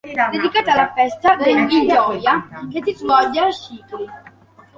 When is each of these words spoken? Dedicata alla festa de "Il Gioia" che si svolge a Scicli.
Dedicata 0.31 0.73
alla 0.73 0.91
festa 0.93 1.35
de 1.35 1.51
"Il 1.51 1.87
Gioia" 1.87 2.47
che 2.71 2.81
si 2.83 2.95
svolge 2.95 3.39
a 3.39 3.51
Scicli. 3.51 4.05